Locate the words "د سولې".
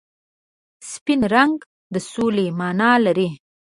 1.93-2.45